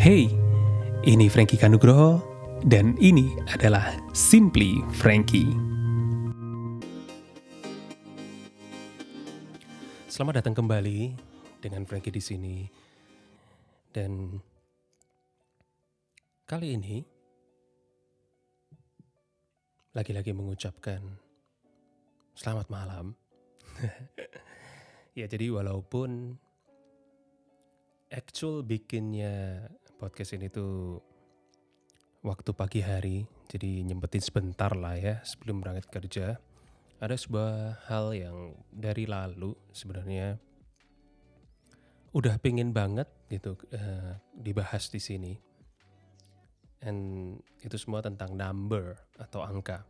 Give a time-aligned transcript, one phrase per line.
[0.00, 0.32] Hey,
[1.04, 2.24] ini Frankie Kanugroho
[2.64, 5.52] dan ini adalah Simply Frankie.
[10.08, 11.12] Selamat datang kembali
[11.60, 12.64] dengan Frankie di sini.
[13.92, 14.40] Dan
[16.48, 17.04] kali ini
[19.92, 21.04] lagi-lagi mengucapkan
[22.32, 23.12] selamat malam.
[25.20, 26.40] ya jadi walaupun
[28.08, 29.68] actual bikinnya
[30.00, 30.96] podcast ini tuh
[32.24, 36.40] waktu pagi hari, jadi nyempetin sebentar lah ya sebelum berangkat kerja.
[37.04, 40.40] Ada sebuah hal yang dari lalu sebenarnya
[42.16, 45.36] udah pengen banget gitu uh, dibahas di sini.
[46.80, 49.84] And itu semua tentang number atau angka.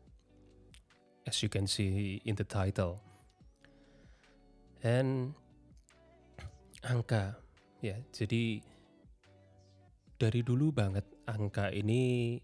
[1.23, 2.98] As you can see in the title.
[4.82, 5.38] And
[6.82, 7.38] angka
[7.79, 8.70] ya, jadi
[10.20, 12.37] dari dulu banget angka ini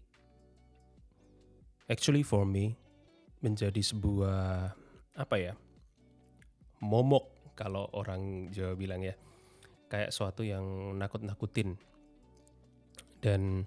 [1.85, 2.73] actually for me
[3.45, 4.73] menjadi sebuah
[5.13, 5.53] apa ya
[6.81, 9.17] momok kalau orang Jawa bilang ya.
[9.89, 11.73] Kayak suatu yang nakut-nakutin.
[13.17, 13.65] Dan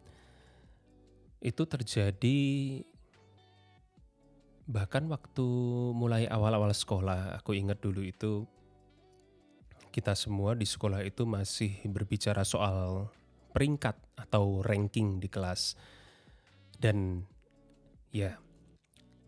[1.43, 2.39] itu terjadi
[4.71, 5.47] bahkan waktu
[5.97, 8.47] mulai awal-awal sekolah aku ingat dulu itu
[9.91, 13.11] kita semua di sekolah itu masih berbicara soal
[13.51, 15.77] peringkat atau ranking di kelas.
[16.81, 17.27] Dan
[18.15, 18.39] ya,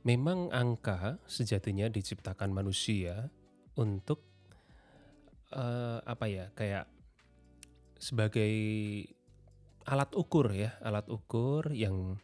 [0.07, 3.29] memang angka sejatinya diciptakan manusia
[3.77, 4.25] untuk
[5.53, 6.89] uh, apa ya, kayak
[8.01, 8.55] sebagai
[9.85, 12.17] alat ukur ya, alat ukur yang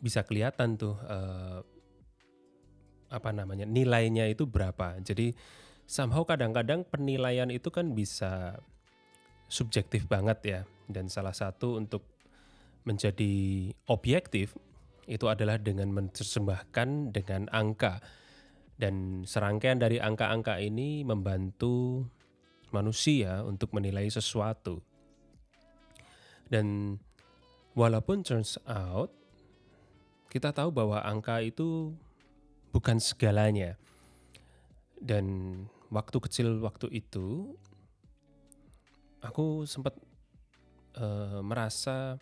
[0.00, 1.60] bisa kelihatan tuh uh,
[3.10, 4.96] apa namanya nilainya itu berapa.
[5.02, 5.34] Jadi
[5.84, 8.62] somehow kadang-kadang penilaian itu kan bisa
[9.50, 10.60] subjektif banget ya.
[10.90, 12.02] Dan salah satu untuk
[12.84, 14.58] menjadi objektif
[15.06, 18.02] itu adalah dengan menersembahkan dengan angka.
[18.80, 22.06] Dan serangkaian dari angka-angka ini membantu
[22.72, 24.80] manusia untuk menilai sesuatu.
[26.50, 26.98] Dan
[27.78, 29.14] walaupun turns out
[30.30, 31.94] kita tahu bahwa angka itu
[32.70, 33.74] bukan segalanya.
[35.02, 35.54] Dan
[35.90, 37.50] waktu kecil waktu itu
[39.20, 39.98] aku sempat
[40.98, 42.18] uh, merasa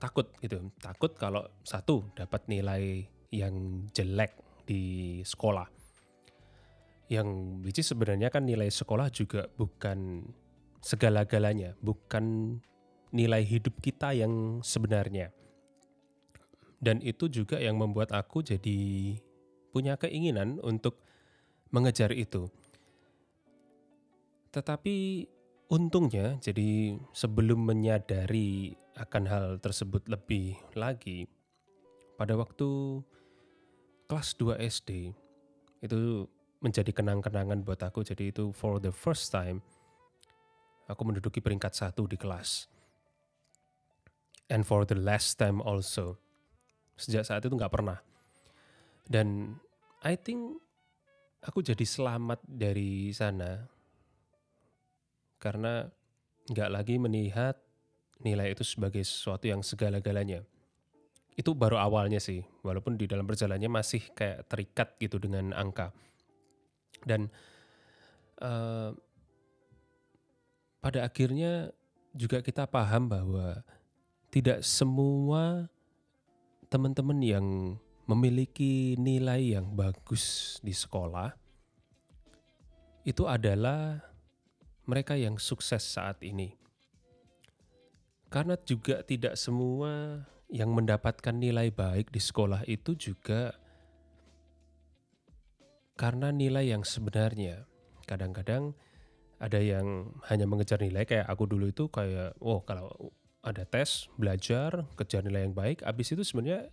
[0.00, 0.72] takut gitu.
[0.80, 5.68] Takut kalau satu dapat nilai yang jelek di sekolah.
[7.10, 7.28] Yang
[7.66, 10.24] which sebenarnya kan nilai sekolah juga bukan
[10.80, 12.56] segala-galanya bukan
[13.10, 15.34] nilai hidup kita yang sebenarnya.
[16.80, 18.78] Dan itu juga yang membuat aku jadi
[19.68, 21.04] punya keinginan untuk
[21.70, 22.48] mengejar itu.
[24.50, 25.26] Tetapi
[25.70, 31.30] Untungnya, jadi sebelum menyadari akan hal tersebut lebih lagi,
[32.18, 32.98] pada waktu
[34.10, 35.14] kelas 2 SD,
[35.78, 36.26] itu
[36.58, 38.02] menjadi kenang-kenangan buat aku.
[38.02, 39.62] Jadi itu for the first time,
[40.90, 42.66] aku menduduki peringkat satu di kelas.
[44.50, 46.18] And for the last time also.
[46.98, 48.02] Sejak saat itu nggak pernah.
[49.06, 49.54] Dan
[50.02, 50.58] I think
[51.46, 53.79] aku jadi selamat dari sana
[55.40, 55.88] karena
[56.52, 57.56] nggak lagi melihat
[58.20, 60.44] nilai itu sebagai sesuatu yang segala-galanya.
[61.34, 65.88] Itu baru awalnya sih, walaupun di dalam perjalanannya masih kayak terikat gitu dengan angka.
[67.00, 67.32] Dan
[68.44, 68.92] uh,
[70.84, 71.72] pada akhirnya
[72.12, 73.64] juga kita paham bahwa
[74.28, 75.72] tidak semua
[76.68, 77.46] teman-teman yang
[78.04, 81.34] memiliki nilai yang bagus di sekolah
[83.06, 84.09] itu adalah
[84.90, 86.58] mereka yang sukses saat ini.
[88.26, 93.54] Karena juga tidak semua yang mendapatkan nilai baik di sekolah itu juga
[95.94, 97.70] karena nilai yang sebenarnya.
[98.08, 98.74] Kadang-kadang
[99.38, 102.90] ada yang hanya mengejar nilai kayak aku dulu itu kayak, oh kalau
[103.40, 106.68] ada tes, belajar, kejar nilai yang baik, habis itu sebenarnya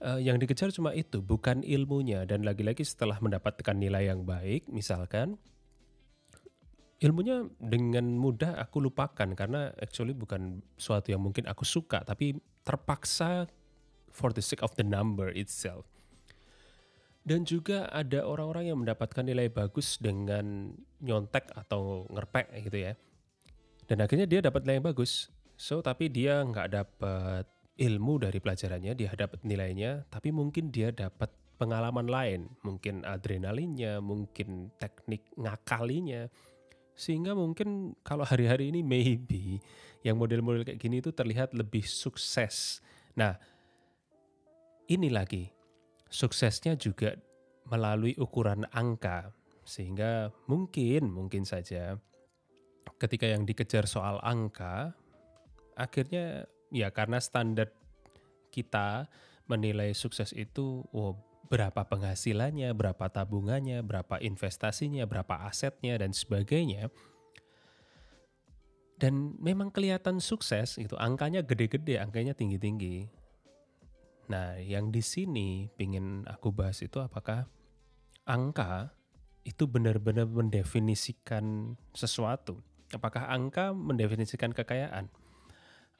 [0.00, 2.24] uh, yang dikejar cuma itu, bukan ilmunya.
[2.24, 5.36] Dan lagi-lagi setelah mendapatkan nilai yang baik, misalkan,
[7.02, 13.50] ilmunya dengan mudah aku lupakan karena actually bukan suatu yang mungkin aku suka tapi terpaksa
[14.14, 15.82] for the sake of the number itself.
[17.22, 22.92] Dan juga ada orang-orang yang mendapatkan nilai bagus dengan nyontek atau ngerpek gitu ya.
[23.86, 25.30] Dan akhirnya dia dapat nilai bagus.
[25.58, 27.46] So tapi dia nggak dapat
[27.78, 34.74] ilmu dari pelajarannya, dia dapat nilainya, tapi mungkin dia dapat pengalaman lain, mungkin adrenalinnya, mungkin
[34.82, 36.26] teknik ngakalinya,
[36.92, 39.58] sehingga mungkin kalau hari-hari ini maybe
[40.02, 42.82] yang model-model kayak gini itu terlihat lebih sukses.
[43.14, 43.38] Nah,
[44.90, 45.48] ini lagi
[46.12, 47.16] suksesnya juga
[47.70, 51.96] melalui ukuran angka sehingga mungkin mungkin saja
[52.98, 54.92] ketika yang dikejar soal angka
[55.78, 57.70] akhirnya ya karena standar
[58.52, 59.06] kita
[59.48, 61.16] menilai sukses itu oh,
[61.52, 66.88] berapa penghasilannya, berapa tabungannya, berapa investasinya, berapa asetnya dan sebagainya.
[68.96, 73.04] Dan memang kelihatan sukses itu angkanya gede-gede, angkanya tinggi-tinggi.
[74.32, 77.44] Nah, yang di sini pingin aku bahas itu apakah
[78.24, 78.88] angka
[79.44, 82.64] itu benar-benar mendefinisikan sesuatu?
[82.96, 85.12] Apakah angka mendefinisikan kekayaan?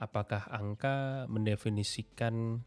[0.01, 2.65] Apakah angka mendefinisikan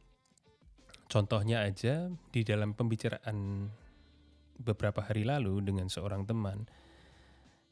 [1.05, 3.69] contohnya aja di dalam pembicaraan
[4.59, 6.63] beberapa hari lalu dengan seorang teman.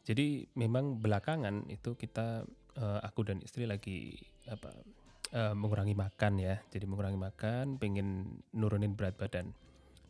[0.03, 2.43] Jadi memang belakangan itu kita
[2.75, 4.19] uh, aku dan istri lagi
[4.51, 4.69] apa
[5.31, 6.59] uh, mengurangi makan ya.
[6.67, 9.55] Jadi mengurangi makan, pengen nurunin berat badan.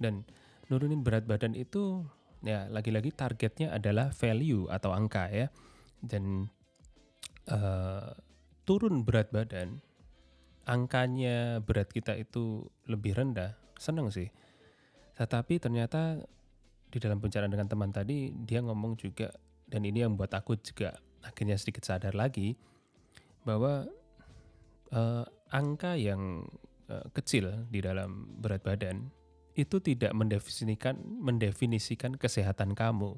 [0.01, 0.25] Dan
[0.73, 2.01] nurunin berat badan itu
[2.41, 5.47] ya lagi-lagi targetnya adalah value atau angka ya.
[6.01, 6.49] Dan
[7.53, 8.09] uh,
[8.65, 9.77] turun berat badan
[10.63, 14.31] angkanya berat kita itu lebih rendah, senang sih.
[15.13, 16.23] Tetapi ternyata
[16.93, 19.33] di dalam pembicaraan dengan teman tadi dia ngomong juga
[19.65, 20.93] dan ini yang buat aku juga
[21.25, 22.53] akhirnya sedikit sadar lagi
[23.41, 23.89] bahwa
[24.93, 26.45] uh, angka yang
[26.89, 29.09] uh, kecil di dalam berat badan
[29.53, 33.17] itu tidak mendefinisikan mendefinisikan kesehatan kamu.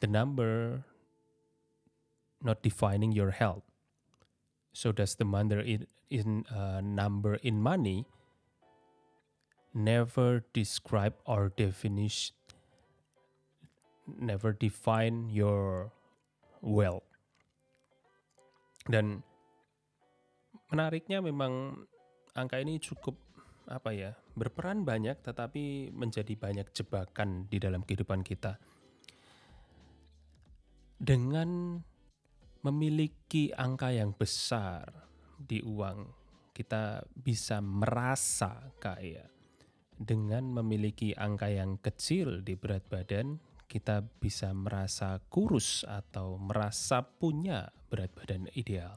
[0.00, 0.84] The number
[2.40, 3.67] not defining your health.
[4.78, 8.06] So does the number in, in uh, number in money
[9.74, 12.30] never describe or definish
[14.06, 15.90] never define your
[16.62, 17.02] wealth.
[18.86, 19.26] Dan
[20.70, 21.82] menariknya memang
[22.38, 23.18] angka ini cukup
[23.66, 28.62] apa ya berperan banyak tetapi menjadi banyak jebakan di dalam kehidupan kita
[31.02, 31.82] dengan
[32.66, 34.86] memiliki angka yang besar
[35.38, 36.10] di uang,
[36.50, 39.26] kita bisa merasa kaya.
[39.98, 43.38] Dengan memiliki angka yang kecil di berat badan,
[43.68, 48.96] kita bisa merasa kurus atau merasa punya berat badan ideal.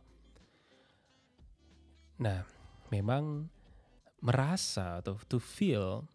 [2.22, 2.46] Nah,
[2.94, 3.50] memang
[4.22, 6.06] merasa atau to feel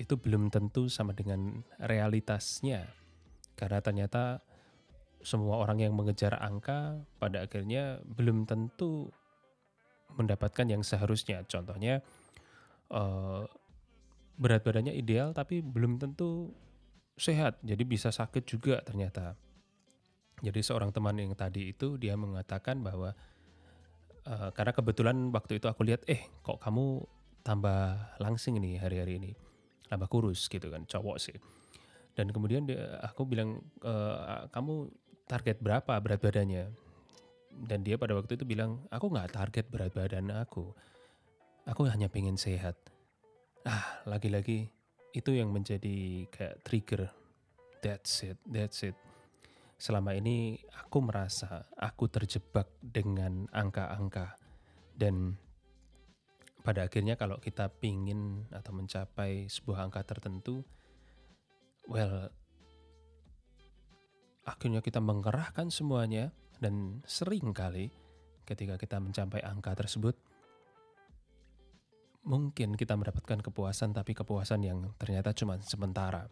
[0.00, 2.88] itu belum tentu sama dengan realitasnya.
[3.58, 4.40] Karena ternyata
[5.22, 9.10] semua orang yang mengejar angka pada akhirnya belum tentu
[10.14, 11.44] mendapatkan yang seharusnya.
[11.44, 12.00] Contohnya
[12.94, 13.44] uh,
[14.38, 16.54] berat badannya ideal tapi belum tentu
[17.18, 19.34] sehat, jadi bisa sakit juga ternyata.
[20.38, 23.10] Jadi seorang teman yang tadi itu dia mengatakan bahwa
[24.22, 27.02] uh, karena kebetulan waktu itu aku lihat, eh kok kamu
[27.42, 29.32] tambah langsing nih hari-hari ini,
[29.90, 31.34] tambah kurus gitu kan, cowok sih.
[32.18, 33.94] Dan kemudian dia, aku bilang, e,
[34.50, 34.90] kamu
[35.28, 36.72] target berapa berat badannya.
[37.58, 40.72] Dan dia pada waktu itu bilang, aku nggak target berat badan aku.
[41.68, 42.74] Aku hanya pengen sehat.
[43.68, 44.72] Ah, lagi-lagi
[45.12, 47.12] itu yang menjadi kayak trigger.
[47.84, 48.96] That's it, that's it.
[49.78, 54.34] Selama ini aku merasa aku terjebak dengan angka-angka.
[54.98, 55.38] Dan
[56.66, 60.66] pada akhirnya kalau kita pingin atau mencapai sebuah angka tertentu,
[61.86, 62.32] well,
[64.48, 67.92] akhirnya kita mengerahkan semuanya dan sering kali
[68.48, 70.16] ketika kita mencapai angka tersebut
[72.28, 76.28] mungkin kita mendapatkan kepuasan tapi kepuasan yang ternyata cuma sementara.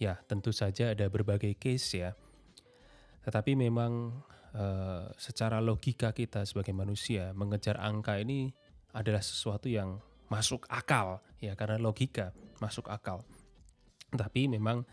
[0.00, 2.16] Ya, tentu saja ada berbagai case ya.
[3.20, 4.24] Tetapi memang
[4.56, 8.48] uh, secara logika kita sebagai manusia mengejar angka ini
[8.96, 10.00] adalah sesuatu yang
[10.32, 12.32] masuk akal ya karena logika
[12.64, 13.20] masuk akal.
[14.08, 14.88] Tapi memang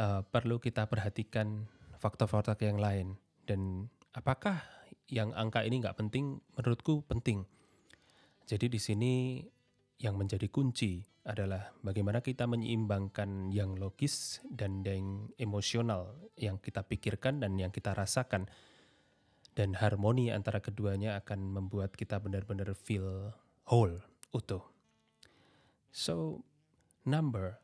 [0.00, 1.68] uh, perlu kita perhatikan
[1.98, 3.18] faktor-faktor yang lain.
[3.44, 4.62] Dan apakah
[5.10, 6.38] yang angka ini nggak penting?
[6.54, 7.44] Menurutku penting.
[8.48, 9.42] Jadi di sini
[9.98, 17.44] yang menjadi kunci adalah bagaimana kita menyeimbangkan yang logis dan yang emosional yang kita pikirkan
[17.44, 18.48] dan yang kita rasakan.
[19.52, 23.34] Dan harmoni antara keduanya akan membuat kita benar-benar feel
[23.66, 23.98] whole,
[24.30, 24.62] utuh.
[25.90, 26.46] So,
[27.02, 27.58] number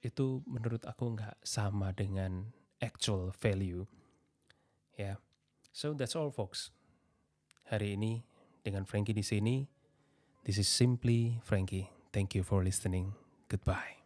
[0.00, 2.48] itu menurut aku nggak sama dengan
[2.84, 3.88] actual value.
[4.94, 5.16] Ya, yeah.
[5.72, 6.68] so that's all folks.
[7.72, 8.28] Hari ini
[8.60, 9.64] dengan Frankie di sini.
[10.44, 11.88] This is simply Frankie.
[12.12, 13.16] Thank you for listening.
[13.48, 14.03] Goodbye.